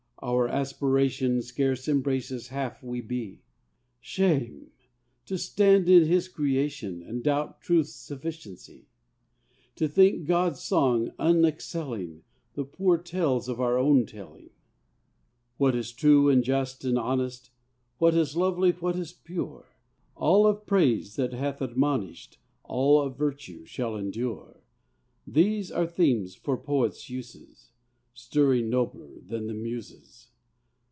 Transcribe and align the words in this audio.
Our 0.23 0.47
aspiration 0.47 1.41
Scarce 1.41 1.87
embraces 1.87 2.49
half 2.49 2.83
we 2.83 3.01
be. 3.01 3.41
Shame! 4.01 4.67
to 5.25 5.35
stand 5.39 5.89
in 5.89 6.05
His 6.05 6.27
creation 6.27 7.01
And 7.01 7.23
doubt 7.23 7.59
Truth's 7.59 7.95
sufficiency! 7.95 8.85
To 9.77 9.87
think 9.87 10.27
God's 10.27 10.61
song 10.61 11.09
unexcelling 11.17 12.21
The 12.53 12.65
poor 12.65 12.99
tales 12.99 13.49
of 13.49 13.59
our 13.59 13.79
own 13.79 14.05
telling. 14.05 14.51
What 15.57 15.73
is 15.75 15.91
true 15.91 16.29
and 16.29 16.43
just 16.43 16.85
and 16.85 16.99
honest, 16.99 17.49
What 17.97 18.13
is 18.13 18.37
lovely, 18.37 18.73
what 18.73 18.95
is 18.97 19.13
pure,— 19.13 19.75
All 20.15 20.45
of 20.45 20.67
praise 20.67 21.15
that 21.15 21.33
hath 21.33 21.63
admonish'd, 21.63 22.37
All 22.63 23.01
of 23.01 23.17
virtue, 23.17 23.65
shall 23.65 23.95
endure,— 23.95 24.61
These 25.25 25.71
are 25.71 25.87
themes 25.87 26.35
for 26.35 26.57
poets' 26.57 27.09
uses, 27.09 27.69
Stirring 28.13 28.69
nobler 28.69 29.21
than 29.25 29.47
the 29.47 29.53
Muses. 29.53 30.27